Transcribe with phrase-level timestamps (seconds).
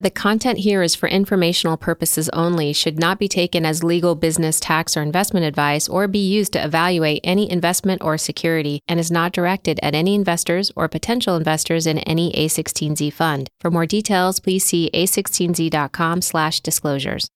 [0.00, 4.58] The content here is for informational purposes only, should not be taken as legal, business,
[4.58, 9.10] tax, or investment advice, or be used to evaluate any investment or security, and is
[9.10, 13.48] not directed at any investors or potential investors in any A16Z fund.
[13.60, 17.28] For more details, please see a16z.com slash disclosures.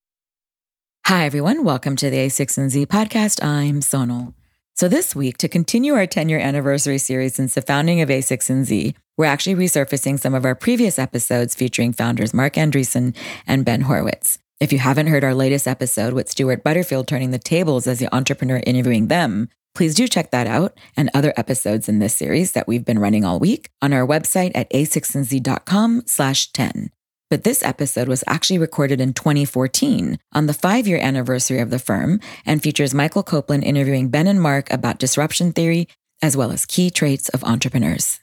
[1.07, 1.65] Hi, everyone.
[1.65, 3.43] Welcome to the A16Z podcast.
[3.43, 4.35] I'm Sonal.
[4.79, 8.95] So, this week, to continue our 10 year anniversary series since the founding of A16Z,
[9.17, 13.13] we're actually resurfacing some of our previous episodes featuring founders Marc Andreessen
[13.45, 14.39] and Ben Horowitz.
[14.61, 18.15] If you haven't heard our latest episode with Stewart Butterfield turning the tables as the
[18.15, 22.69] entrepreneur interviewing them, please do check that out and other episodes in this series that
[22.69, 26.91] we've been running all week on our website at a16z.com slash 10.
[27.31, 31.79] But this episode was actually recorded in 2014 on the five year anniversary of the
[31.79, 35.89] firm and features Michael Copeland interviewing Ben and Marc about disruption theory
[36.23, 38.21] as well as key traits of entrepreneurs.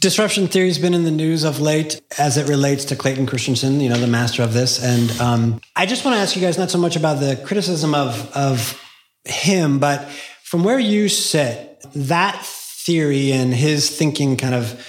[0.00, 3.80] Disruption theory has been in the news of late as it relates to Clayton Christensen,
[3.80, 4.82] you know, the master of this.
[4.82, 7.94] And um, I just want to ask you guys not so much about the criticism
[7.94, 8.82] of, of
[9.24, 10.08] him, but
[10.42, 14.82] from where you sit, that theory and his thinking kind of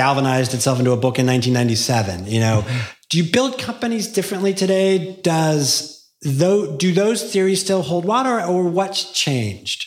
[0.00, 2.26] galvanized itself into a book in 1997.
[2.26, 2.64] You know,
[3.10, 5.18] do you build companies differently today?
[5.20, 9.86] Does though do those theories still hold water, or what's changed?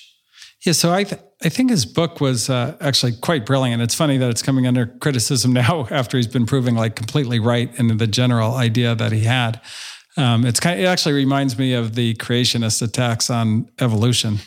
[0.63, 3.81] Yeah, so I th- I think his book was uh, actually quite brilliant.
[3.81, 7.73] It's funny that it's coming under criticism now after he's been proving like completely right
[7.79, 9.59] in the general idea that he had.
[10.15, 14.37] Um, it's kind of, it actually reminds me of the creationist attacks on evolution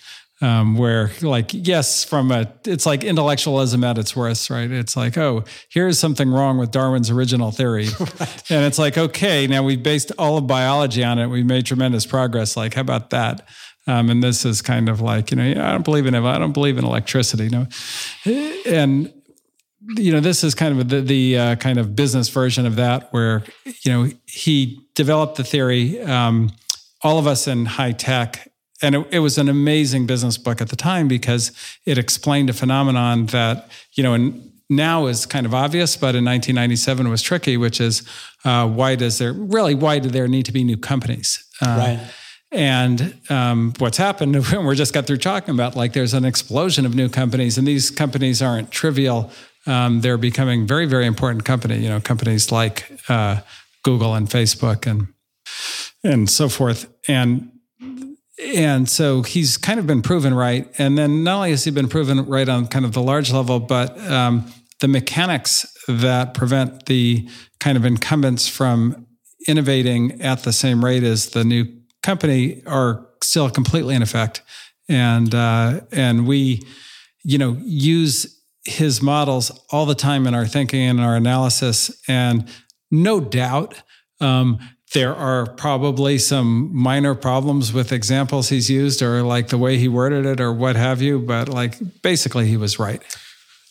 [0.43, 4.71] um, where like yes from a it's like intellectualism at its worst right?
[4.71, 7.89] It's like oh here's something wrong with darwin's original theory.
[7.99, 8.51] Right.
[8.51, 11.29] and it's like okay now we've based all of biology on it.
[11.29, 12.57] We've made tremendous progress.
[12.57, 13.47] Like how about that?
[13.89, 16.39] Um, and this is kind of like you know i don't believe in it i
[16.39, 17.69] don't believe in electricity no
[18.25, 19.13] and
[19.95, 23.13] you know this is kind of the, the uh, kind of business version of that
[23.13, 26.51] where you know he developed the theory um,
[27.03, 28.51] all of us in high tech
[28.83, 31.53] and it, it, was an amazing business book at the time because
[31.87, 36.25] it explained a phenomenon that you know and now is kind of obvious but in
[36.25, 38.03] 1997 was tricky which is
[38.45, 41.43] uh, why does there really why do there need to be new companies?
[41.63, 42.11] Uh, right.
[42.53, 46.85] and um, what's happened when we're just got through talking about like there's an explosion
[46.85, 49.31] of new companies and these companies aren't trivial.
[49.69, 53.41] Um, they're becoming very very important company you know companies like uh,
[53.83, 55.09] google and facebook and
[56.07, 56.87] and so forth.
[57.09, 57.51] And
[58.39, 60.69] and so he's kind of been proven right.
[60.79, 63.61] And then not only has he been proven right on kind of the large level,
[63.61, 67.29] but um, the mechanics that prevent the
[67.61, 69.07] kind of incumbents from
[69.49, 71.65] innovating at the same rate as the new
[72.03, 74.43] company are still completely in effect.
[74.89, 76.63] And uh, and we,
[77.25, 81.91] you know, use his models all the time in our thinking and our analysis.
[82.07, 82.49] And
[82.91, 83.83] no doubt,
[84.21, 84.59] um,
[84.93, 89.89] there are probably some minor problems with examples he's used or like the way he
[89.89, 93.03] worded it or what have you, but like basically he was right.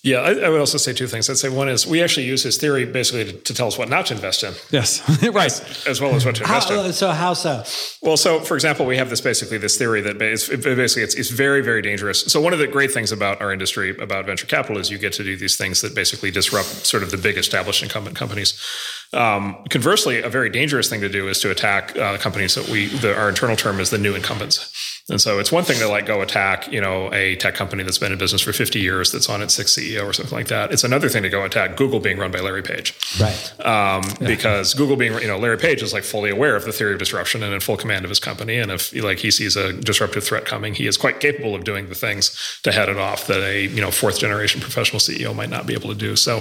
[0.05, 1.31] Yeah, I, I, would also say two things.
[1.31, 3.89] I'd say one is we actually use his theory basically to, to tell us what
[3.89, 4.53] not to invest in.
[4.69, 5.47] Yes, right.
[5.47, 6.93] As, as, well as what to invest how, in.
[6.93, 7.63] So how so?
[8.03, 11.61] Well, so for example, we have this basically this theory that basically it's, it's very
[11.61, 12.21] very dangerous.
[12.21, 15.11] So one of the great things about our industry about venture capital is you get
[15.13, 18.63] to do these things that basically disrupt sort of the big established incumbent companies.
[19.11, 22.89] Um, conversely, a very dangerous thing to do is to attack uh, companies that we
[22.89, 24.84] the, our internal term is the new incumbents.
[25.07, 27.99] And so it's one thing to like go attack, you know, a tech company that's
[27.99, 30.71] been in business for 50 years that's on its sixth CEO or something like that.
[30.71, 32.95] It's another thing to go attack Google being run by Larry Page.
[33.19, 33.53] Right.
[33.59, 34.27] Um, yeah.
[34.27, 36.99] Because Google being, you know, Larry Page is like fully aware of the theory of
[36.99, 38.57] disruption and in full command of his company.
[38.57, 41.87] And if like he sees a disruptive threat coming, he is quite capable of doing
[41.87, 45.51] the things to head it off that a, you know, fourth generation professional CEO might
[45.51, 46.15] not be able to do.
[46.15, 46.39] So,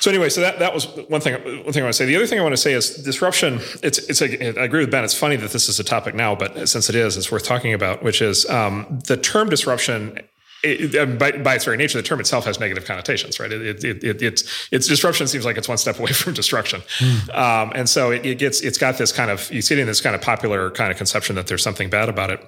[0.00, 2.06] so anyway, so that, that was one thing, one thing I want to say.
[2.06, 3.60] The other thing I want to say is disruption.
[3.84, 5.04] It's, it's a, I agree with Ben.
[5.04, 7.67] It's funny that this is a topic now, but since it is, it's worth talking
[7.74, 10.18] about, which is um, the term disruption
[10.62, 13.52] it, by, by, its very nature, the term itself has negative connotations, right?
[13.52, 17.34] It, it, it, it's it's disruption seems like it's one step away from destruction, mm.
[17.36, 20.00] um, and so it, gets it's got this kind of you see it in this
[20.00, 22.40] kind of popular kind of conception that there's something bad about it.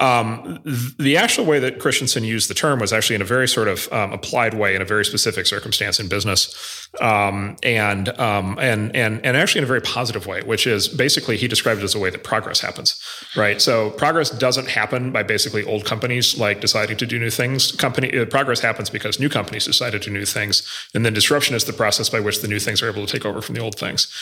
[0.00, 0.60] Um,
[0.98, 3.92] the actual way that Christensen used the term was actually in a very sort of
[3.92, 9.24] um, applied way in a very specific circumstance in business, um, and um, and and
[9.24, 12.00] and actually in a very positive way, which is basically he described it as a
[12.00, 13.00] way that progress happens,
[13.36, 13.62] right?
[13.62, 17.70] So progress doesn't happen by basically old companies like deciding to do new things.
[17.70, 21.54] Company uh, progress happens because new companies decide to do new things, and then disruption
[21.54, 23.60] is the process by which the new things are able to take over from the
[23.60, 24.12] old things.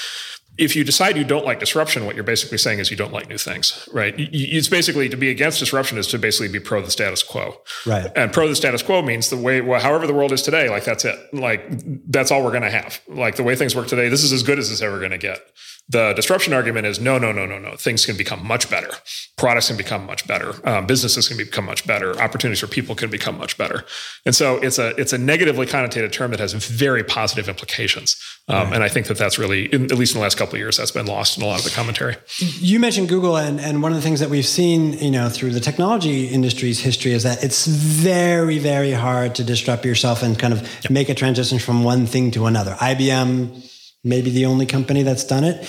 [0.58, 3.28] If you decide you don't like disruption, what you're basically saying is you don't like
[3.28, 4.14] new things, right?
[4.18, 7.56] It's basically to be against disruption is to basically be pro the status quo,
[7.86, 8.10] right?
[8.14, 10.84] And pro the status quo means the way, well, however the world is today, like
[10.84, 11.64] that's it, like
[12.10, 13.00] that's all we're going to have.
[13.08, 15.18] Like the way things work today, this is as good as it's ever going to
[15.18, 15.40] get.
[15.88, 17.76] The disruption argument is no, no, no, no, no.
[17.76, 18.88] Things can become much better.
[19.36, 20.54] Products can become much better.
[20.66, 22.18] Um, businesses can become much better.
[22.20, 23.84] Opportunities for people can become much better.
[24.24, 28.16] And so it's a it's a negatively connotated term that has very positive implications.
[28.48, 28.74] Um, right.
[28.74, 30.76] And I think that that's really, in, at least in the last couple of years,
[30.76, 32.16] that's been lost in a lot of the commentary.
[32.38, 35.50] You mentioned Google, and and one of the things that we've seen, you know, through
[35.50, 40.52] the technology industry's history is that it's very, very hard to disrupt yourself and kind
[40.52, 40.90] of yep.
[40.90, 42.72] make a transition from one thing to another.
[42.74, 43.68] IBM
[44.04, 45.66] maybe the only company that's done it.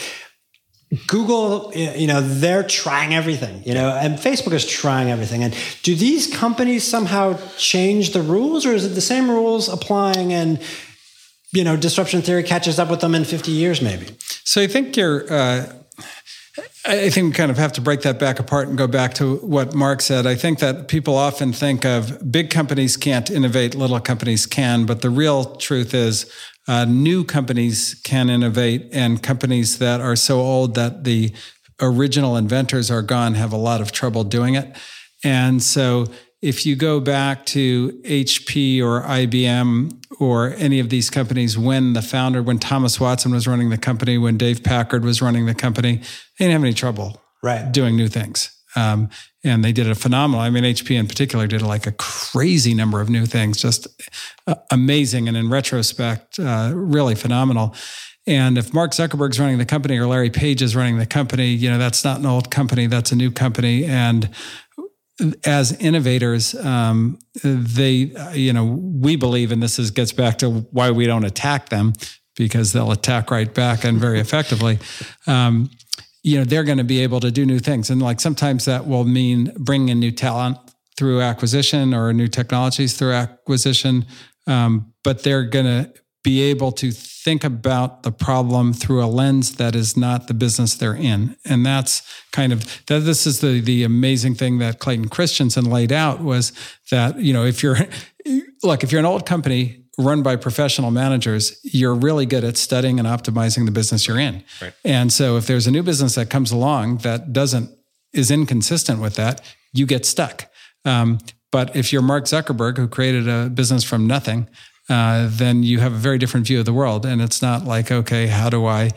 [1.08, 5.44] Google, you know, they're trying everything, you know, and Facebook is trying everything.
[5.44, 10.34] And do these companies somehow change the rules or is it the same rules applying
[10.34, 10.62] and,
[11.52, 14.06] you know, disruption theory catches up with them in 50 years maybe?
[14.44, 15.74] So I think you're, uh,
[16.86, 19.38] I think we kind of have to break that back apart and go back to
[19.38, 20.28] what Marc said.
[20.28, 25.02] I think that people often think of big companies can't innovate, little companies can, but
[25.02, 26.32] the real truth is
[26.68, 31.34] uh, new companies can innovate, and companies that are so old that the
[31.82, 34.76] original inventors are gone have a lot of trouble doing it.
[35.24, 36.06] And so,
[36.44, 42.02] if you go back to HP or IBM or any of these companies, when the
[42.02, 45.96] founder, when Thomas Watson was running the company, when Dave Packard was running the company,
[45.96, 46.04] they
[46.46, 47.72] didn't have any trouble right.
[47.72, 48.50] doing new things.
[48.76, 49.10] Um,
[49.46, 50.42] and they did a phenomenal.
[50.42, 53.88] I mean, HP in particular did like a crazy number of new things, just
[54.46, 55.30] uh, amazing.
[55.30, 57.74] And in retrospect, uh, really phenomenal.
[58.28, 61.70] And if Mark Zuckerberg's running the company or Larry Page is running the company, you
[61.70, 63.86] know, that's not an old company, that's a new company.
[63.86, 64.30] And
[65.46, 70.92] as innovators, um, they, you know, we believe, and this is gets back to why
[70.92, 71.94] we don't attack them
[72.36, 74.80] because they'll attack right back and very effectively.
[75.28, 75.70] Um,
[76.24, 78.88] you know they're going to be able to do new things and like sometimes that
[78.88, 80.58] will mean bringing in new talent
[80.98, 84.06] through acquisition or new technologies through acquisition
[84.48, 85.94] um, but they're going to
[86.24, 90.76] be able to think about the problem through a lens that is not the business
[90.76, 95.08] they're in and that's kind of that this is the the amazing thing that clayton
[95.08, 96.52] christensen laid out was
[96.92, 97.78] that you know if you're
[98.64, 103.00] look if you're an old company run by professional managers, you're really good at studying
[103.00, 104.44] and optimizing the business you're in.
[104.62, 104.74] Right.
[104.84, 107.70] And so if there's a new business that comes along that doesn't
[108.14, 109.42] is inconsistent with that,
[109.72, 110.46] you get stuck.
[110.86, 111.20] Um,
[111.52, 114.48] but if you're Mark Zuckerberg, who created a business from nothing,
[114.90, 117.06] uh, then you have a very different view of the world.
[117.06, 118.92] And it's not like, okay, how do I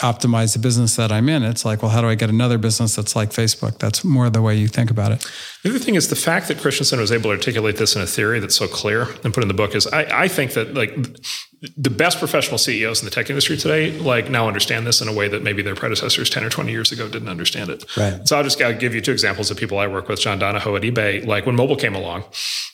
[0.00, 1.42] optimize the business that I'm in.
[1.42, 3.78] It's like, well, how do I get another business that's like Facebook?
[3.78, 5.28] That's more the way you think about it.
[5.64, 8.06] The other thing is the fact that Christensen was able to articulate this in a
[8.06, 10.96] theory that's so clear and put in the book is I, I think that like
[11.76, 15.12] the best professional CEOs in the tech industry today, like now understand this in a
[15.12, 17.84] way that maybe their predecessors 10 or 20 years ago didn't understand it.
[17.96, 18.26] Right.
[18.28, 20.76] So I'll just I'll give you two examples of people I work with, John Donahoe
[20.76, 21.26] at eBay.
[21.26, 22.24] Like when mobile came along,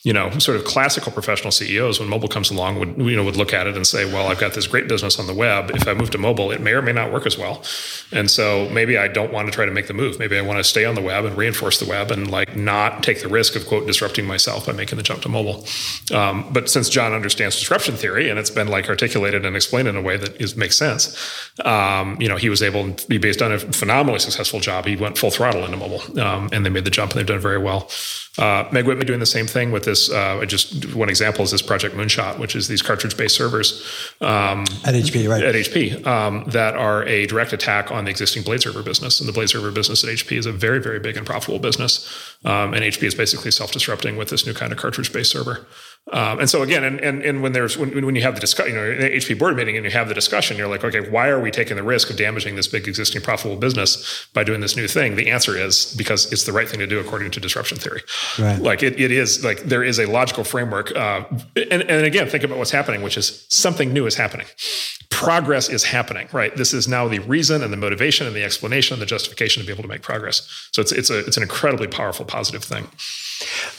[0.03, 3.37] you know, sort of classical professional CEOs, when mobile comes along, would, you know, would
[3.37, 5.71] look at it and say, well, I've got this great business on the web.
[5.71, 7.63] If I move to mobile, it may or may not work as well.
[8.11, 10.19] And so maybe I don't want to try to make the move.
[10.19, 13.01] Maybe I want to stay on the web and reinforce the web and like not
[13.01, 15.65] take the risk of quote disrupting myself by making the jump to mobile.
[16.13, 19.95] Um, but since John understands disruption theory and it's been like articulated and explained in
[19.95, 23.41] a way that is, makes sense, um, you know, he was able to be based
[23.41, 24.85] on a phenomenally successful job.
[24.85, 27.39] He went full throttle into mobile um, and they made the jump and they've done
[27.39, 27.89] very well.
[28.37, 30.11] Uh, Meg Whitman doing the same thing with this.
[30.11, 33.81] Uh, just one example is this Project Moonshot, which is these cartridge-based servers
[34.19, 35.43] um, at HP, right?
[35.43, 39.29] At HP um, that are a direct attack on the existing blade server business, and
[39.29, 42.35] the blade server business at HP is a very, very big and profitable business.
[42.43, 45.65] Um, and HP is basically self-disrupting with this new kind of cartridge-based server.
[46.11, 48.75] Um, and so again, and, and, and when there's when, when you have the discussion,
[48.75, 51.09] you know, in the HP board meeting and you have the discussion, you're like, okay,
[51.09, 54.61] why are we taking the risk of damaging this big existing profitable business by doing
[54.61, 55.15] this new thing?
[55.15, 58.03] The answer is because it's the right thing to do according to disruption theory.
[58.37, 58.59] Right.
[58.59, 60.95] Like it, it is like there is a logical framework.
[60.95, 61.23] Uh,
[61.55, 64.45] and, and again, think about what's happening, which is something new is happening.
[65.09, 66.55] Progress is happening, right?
[66.55, 69.65] This is now the reason and the motivation and the explanation and the justification to
[69.65, 70.69] be able to make progress.
[70.71, 72.89] So it's it's a it's an incredibly powerful positive thing.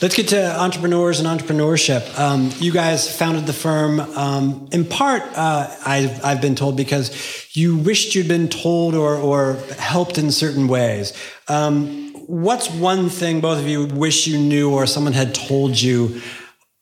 [0.01, 2.17] Let's get to entrepreneurs and entrepreneurship.
[2.19, 7.11] Um, you guys founded the firm um, in part, uh, I've, I've, been told, because
[7.53, 11.13] you wished you'd been told or, or helped in certain ways.
[11.47, 16.21] Um, what's one thing both of you wish you knew or someone had told you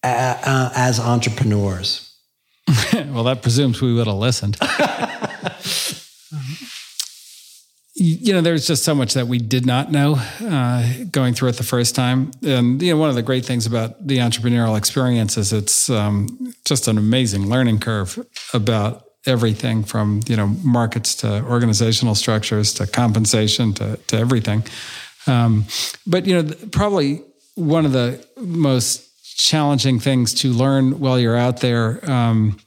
[0.04, 2.14] uh, uh, as entrepreneurs?
[2.94, 4.58] well, that presumes we would have listened.
[7.98, 11.56] you know, there's just so much that we did not know uh, going through it
[11.56, 12.32] the first time.
[12.46, 16.54] And, you know, one of the great things about the entrepreneurial experience is it's um,
[16.66, 18.20] just an amazing learning curve
[18.54, 24.64] about everything from you know markets to organizational structures to compensation to to everything.
[25.28, 25.66] Um,
[26.06, 27.24] but you know, probably
[27.56, 29.02] one of the most
[29.38, 32.58] challenging things to learn while you're out there um,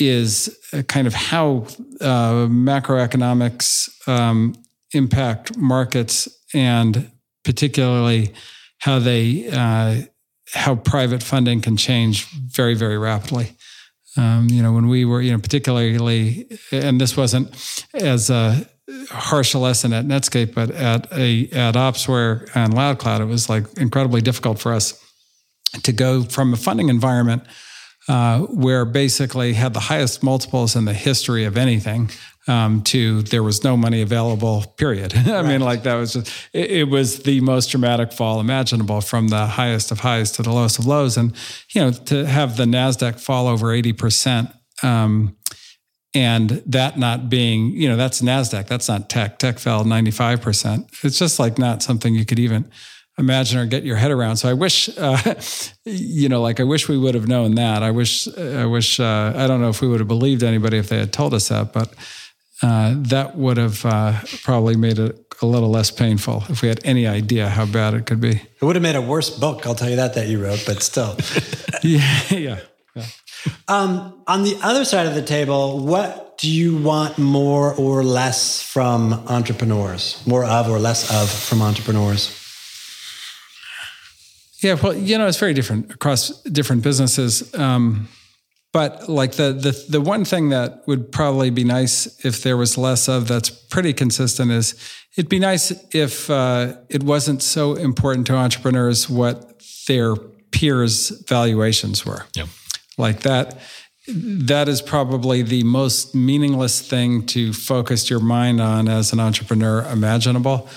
[0.00, 0.56] is
[0.88, 1.66] kind of how
[2.00, 4.54] uh, macroeconomics um,
[4.92, 7.10] impact markets and
[7.44, 8.32] particularly
[8.78, 10.02] how they uh,
[10.52, 13.56] how private funding can change very very rapidly.
[14.16, 18.68] Um, you know, when we were, you know, particularly, and this wasn't as a
[19.08, 23.64] harsh a lesson at Netscape, but at a at Opsware and LoudCloud, it was like
[23.78, 25.00] incredibly difficult for us
[25.82, 27.44] to go from a funding environment
[28.08, 32.10] uh, where basically had the highest multiples in the history of anything
[32.48, 35.14] um, to there was no money available period.
[35.16, 35.46] I right.
[35.46, 39.46] mean like that was just it, it, was the most dramatic fall imaginable from the
[39.46, 41.16] highest of highs to the lowest of lows.
[41.16, 41.34] And
[41.74, 44.52] you know to have the nasdaq fall over 80%
[44.82, 45.36] um,
[46.14, 49.38] and that not being you know that's nasdaq that's not tech.
[49.38, 52.68] Tech fell 95% it's just like not something you could even
[53.20, 54.36] imagine or get your head around.
[54.38, 55.34] So I wish, uh,
[55.84, 57.82] you know, like I wish we would have known that.
[57.82, 60.88] I wish, I wish, uh, I don't know if we would have believed anybody if
[60.88, 61.92] they had told us that, but
[62.62, 66.80] uh, that would have uh, probably made it a little less painful if we had
[66.84, 68.32] any idea how bad it could be.
[68.32, 70.82] It would have made a worse book, I'll tell you that, that you wrote, but
[70.82, 71.16] still.
[71.82, 72.60] yeah, yeah.
[72.94, 73.04] yeah.
[73.68, 78.62] Um, on the other side of the table, what do you want more or less
[78.62, 80.22] from entrepreneurs?
[80.26, 82.39] More of or less of from entrepreneurs?
[84.62, 87.54] Yeah, well, you know, it's very different across different businesses.
[87.54, 88.08] Um,
[88.72, 92.78] but like the the the one thing that would probably be nice if there was
[92.78, 94.74] less of that's pretty consistent is
[95.16, 100.14] it'd be nice if uh, it wasn't so important to entrepreneurs what their
[100.52, 102.26] peers' valuations were.
[102.34, 102.46] Yeah.
[102.96, 103.58] Like that
[104.08, 109.84] that is probably the most meaningless thing to focus your mind on as an entrepreneur
[109.90, 110.68] imaginable.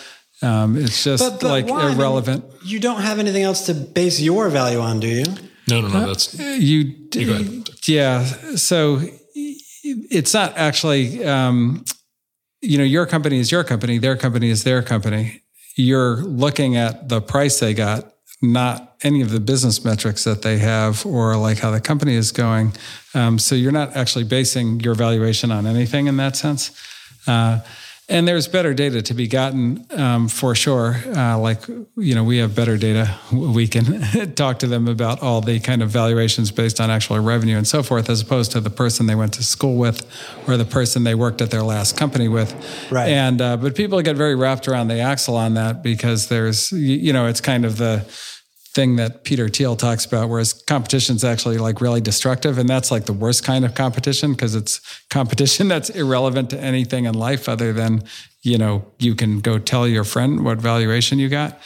[0.43, 1.91] Um, it's just but, but like why?
[1.91, 2.43] irrelevant.
[2.43, 5.25] I mean, you don't have anything else to base your value on, do you?
[5.69, 6.07] No, no, no.
[6.07, 6.93] That's uh, you.
[7.13, 8.25] you yeah.
[8.55, 9.01] So
[9.83, 11.23] it's not actually.
[11.25, 11.85] Um,
[12.63, 13.97] you know, your company is your company.
[13.97, 15.43] Their company is their company.
[15.75, 20.59] You're looking at the price they got, not any of the business metrics that they
[20.59, 22.71] have or like how the company is going.
[23.13, 26.71] Um, so you're not actually basing your valuation on anything in that sense.
[27.27, 27.59] Uh,
[28.10, 30.98] and there's better data to be gotten um, for sure.
[31.15, 33.17] Uh, like, you know, we have better data.
[33.33, 37.57] We can talk to them about all the kind of valuations based on actual revenue
[37.57, 40.05] and so forth, as opposed to the person they went to school with
[40.48, 42.53] or the person they worked at their last company with.
[42.91, 43.10] Right.
[43.10, 47.13] And, uh, but people get very wrapped around the axle on that because there's, you
[47.13, 48.05] know, it's kind of the,
[48.73, 52.57] thing that Peter Thiel talks about, whereas competition is actually like really destructive.
[52.57, 57.05] And that's like the worst kind of competition because it's competition that's irrelevant to anything
[57.05, 58.03] in life other than,
[58.41, 61.59] you know, you can go tell your friend what valuation you got.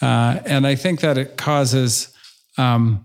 [0.00, 2.16] Uh, and I think that it causes
[2.58, 3.04] um,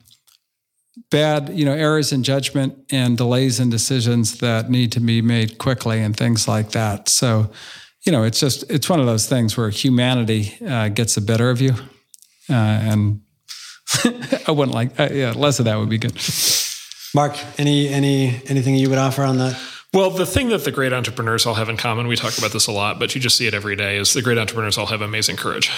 [1.09, 5.57] bad, you know, errors in judgment and delays in decisions that need to be made
[5.57, 7.09] quickly and things like that.
[7.09, 7.51] So,
[8.05, 11.49] you know, it's just, it's one of those things where humanity uh, gets the better
[11.49, 11.73] of you.
[12.49, 13.21] Uh, and
[14.47, 14.99] I wouldn't like.
[14.99, 16.13] Uh, yeah, less of that would be good.
[17.13, 19.59] Marc, any any anything you would offer on that?
[19.97, 22.67] Well, the thing that the great entrepreneurs all have in common, we talk about this
[22.67, 25.01] a lot, but you just see it every day, is the great entrepreneurs all have
[25.01, 25.71] amazing courage.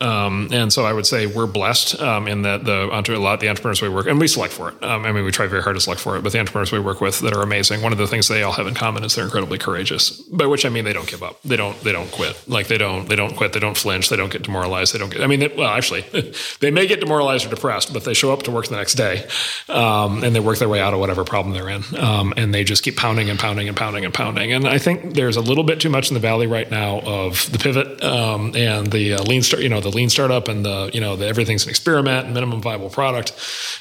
[0.00, 3.48] Um, and so I would say we're blessed um, in that the a lot the
[3.48, 4.80] entrepreneurs we work and we select for it.
[4.80, 6.78] Um, I mean, we try very hard to select for it, but the entrepreneurs we
[6.78, 7.82] work with that are amazing.
[7.82, 10.20] One of the things they all have in common is they're incredibly courageous.
[10.20, 11.42] By which I mean they don't give up.
[11.42, 11.76] They don't.
[11.80, 12.48] They don't quit.
[12.48, 13.08] Like they don't.
[13.08, 13.54] They don't quit.
[13.54, 14.08] They don't flinch.
[14.08, 14.94] They don't get demoralized.
[14.94, 15.20] They don't get.
[15.20, 16.02] I mean, they, well, actually,
[16.60, 19.26] they may get demoralized or depressed, but they show up to work the next day,
[19.68, 22.62] um, and they work their way out of whatever problem they're in, um, and they
[22.62, 24.52] just keep pounding and pounding pounding and pounding and pounding.
[24.52, 27.50] And I think there's a little bit too much in the valley right now of
[27.52, 30.90] the pivot um, and the uh, lean start, you know, the lean startup and the
[30.92, 33.32] you know the everything's an experiment and minimum viable product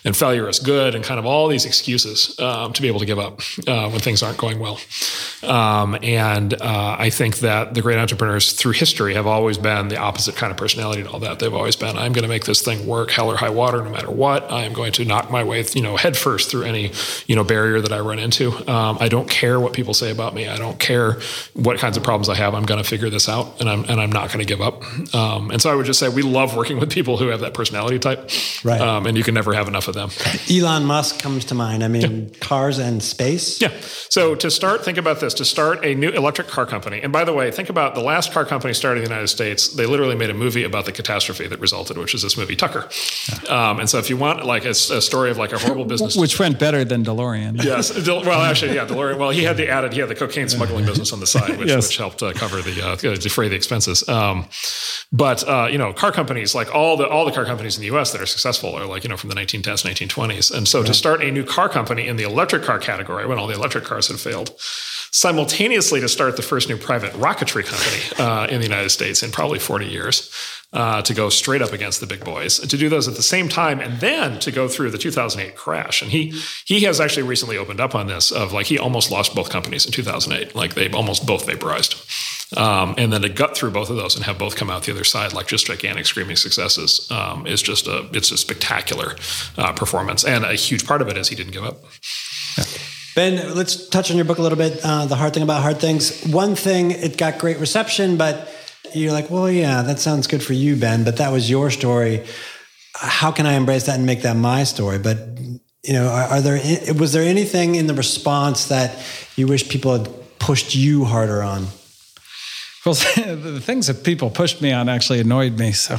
[0.06, 3.06] and failure is good and kind of all these excuses um, to be able to
[3.06, 4.80] give up uh, when things aren't going well.
[5.44, 9.98] Um, and uh, I think that the great entrepreneurs through history have always been the
[9.98, 11.40] opposite kind of personality and all that.
[11.40, 13.90] They've always been, I'm going to make this thing work, hell or high water, no
[13.90, 14.52] matter what.
[14.52, 16.92] I am going to knock my way, you know, head first through any
[17.28, 18.52] you know barrier that I run into.
[18.70, 20.48] Um, I don't care what people say about me.
[20.48, 21.20] I don't care
[21.54, 22.54] what kinds of problems I have.
[22.54, 24.84] I'm going to figure this out, and I'm and I'm not going to give up.
[25.14, 27.54] Um, and so I would just say we love working with people who have that
[27.54, 28.30] personality type,
[28.64, 28.82] right?
[28.82, 30.10] Um, and you can never have enough of them.
[30.52, 31.84] Elon Musk comes to mind.
[31.84, 32.40] I mean, yeah.
[32.40, 33.62] cars and space.
[33.62, 33.72] Yeah.
[34.10, 37.02] So to start, think about this: to start a new electric car company.
[37.02, 39.70] And by the way, think about the last car company started in the United States.
[39.70, 42.90] They literally made a movie about the catastrophe that resulted, which is this movie Tucker.
[43.44, 43.70] Yeah.
[43.70, 46.16] Um, and so if you want like a, a, story of like a horrible business,
[46.16, 47.64] which went better than DeLorean.
[47.64, 47.94] yes.
[48.08, 49.18] Well, actually, yeah, DeLorean.
[49.18, 51.70] Well, he had had the added, had the cocaine smuggling business on the side, which,
[51.70, 51.88] yes.
[51.88, 54.08] which helped uh, cover the uh, defray the expenses.
[54.08, 54.48] Um,
[55.12, 57.88] but uh, you know, car companies like all the all the car companies in the
[57.88, 58.12] U.S.
[58.12, 60.86] that are successful are like you know from the 1910s, 1920s, and so yeah.
[60.86, 63.84] to start a new car company in the electric car category when all the electric
[63.84, 64.56] cars had failed
[65.14, 69.32] simultaneously to start the first new private rocketry company uh, in the United States in
[69.32, 70.32] probably 40 years.
[70.74, 73.48] Uh, to go straight up against the big boys, to do those at the same
[73.48, 76.02] time, and then to go through the 2008 crash.
[76.02, 76.34] And he
[76.66, 79.86] he has actually recently opened up on this of like he almost lost both companies
[79.86, 81.96] in 2008, like they almost both vaporized,
[82.58, 84.92] um, and then to gut through both of those and have both come out the
[84.92, 89.16] other side like just gigantic screaming successes um, is just a it's a spectacular
[89.58, 91.84] uh, performance, and a huge part of it is he didn't give up.
[92.58, 92.64] Yeah.
[93.16, 94.80] Ben, let's touch on your book a little bit.
[94.84, 96.24] Uh, the hard thing about hard things.
[96.24, 98.52] One thing, it got great reception, but
[98.96, 102.26] you're like, well, yeah, that sounds good for you, Ben, but that was your story.
[102.96, 105.00] How can I embrace that and make that my story?
[105.00, 105.18] But
[105.84, 106.60] you know, are, are there
[106.94, 108.98] was there anything in the response that
[109.36, 111.68] you wish people had pushed you harder on?
[112.86, 115.72] Well, the things that people pushed me on actually annoyed me.
[115.72, 115.98] So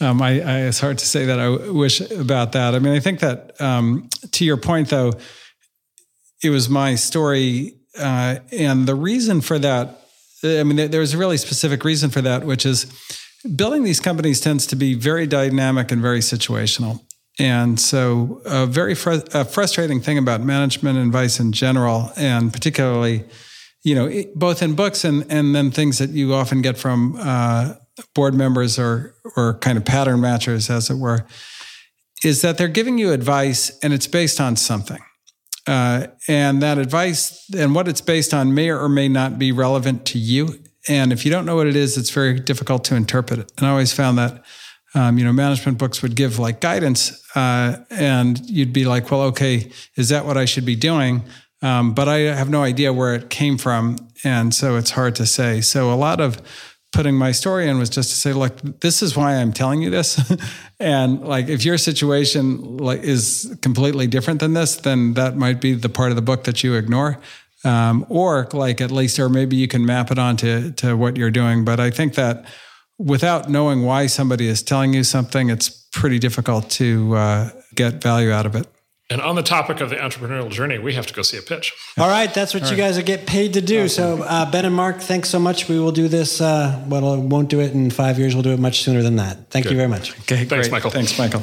[0.00, 2.74] um, I, I, it's hard to say that I wish about that.
[2.74, 5.12] I mean, I think that um, to your point, though,
[6.42, 7.74] it was my story.
[7.98, 10.07] Uh, and the reason for that,
[10.44, 12.86] I mean, there was a really specific reason for that, which is
[13.56, 17.00] building these companies tends to be very dynamic and very situational.
[17.40, 23.24] And so, a very fr- a frustrating thing about management advice in general, and particularly,
[23.84, 27.74] you know, both in books and and then things that you often get from uh,
[28.14, 31.26] board members or or kind of pattern matchers, as it were,
[32.24, 35.00] is that they're giving you advice and it's based on something.
[35.68, 40.06] Uh, and that advice and what it's based on may or may not be relevant
[40.06, 40.58] to you.
[40.88, 43.52] And if you don't know what it is, it's very difficult to interpret it.
[43.58, 44.42] And I always found that,
[44.94, 49.20] um, you know, management books would give like guidance, uh, and you'd be like, well,
[49.24, 51.22] okay, is that what I should be doing?
[51.60, 53.98] Um, but I have no idea where it came from.
[54.24, 55.60] And so it's hard to say.
[55.60, 56.40] So a lot of
[56.98, 59.88] putting my story in was just to say, look, this is why I'm telling you
[59.88, 60.20] this.
[60.80, 65.74] and like if your situation like is completely different than this, then that might be
[65.74, 67.20] the part of the book that you ignore.
[67.62, 71.30] Um, or like at least, or maybe you can map it onto to what you're
[71.30, 71.64] doing.
[71.64, 72.46] But I think that
[72.98, 78.32] without knowing why somebody is telling you something, it's pretty difficult to uh, get value
[78.32, 78.66] out of it.
[79.10, 81.72] And on the topic of the entrepreneurial journey, we have to go see a pitch.
[81.96, 82.88] All right, that's what All you right.
[82.88, 83.84] guys are get paid to do.
[83.84, 84.18] Awesome.
[84.18, 85.66] So, uh, Ben and Marc, thanks so much.
[85.66, 86.42] We will do this.
[86.42, 88.34] Uh, well, won't do it in five years.
[88.34, 89.48] We'll do it much sooner than that.
[89.50, 89.72] Thank Good.
[89.72, 90.10] you very much.
[90.20, 90.72] Okay, thanks, great.
[90.72, 90.90] Michael.
[90.90, 91.42] Thanks, Michael.